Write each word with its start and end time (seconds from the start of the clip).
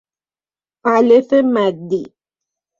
الف 0.85 1.29
مدی 1.53 2.03